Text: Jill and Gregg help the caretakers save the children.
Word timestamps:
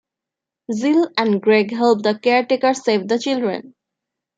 Jill 0.73 1.11
and 1.15 1.39
Gregg 1.39 1.69
help 1.71 2.01
the 2.01 2.17
caretakers 2.17 2.83
save 2.83 3.07
the 3.07 3.19
children. 3.19 3.75